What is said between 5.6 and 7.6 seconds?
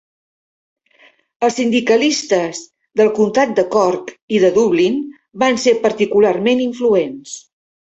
ser particularment influents.